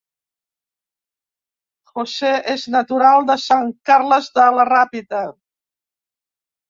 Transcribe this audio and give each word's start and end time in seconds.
Jose 1.91 2.31
és 2.53 2.65
natural 2.77 3.29
de 3.29 3.37
Sant 3.45 3.69
Carles 3.91 4.31
de 4.39 4.51
la 4.59 4.67
Ràpita 4.75 5.25